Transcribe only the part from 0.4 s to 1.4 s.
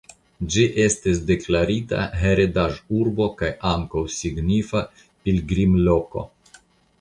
Ĝi estis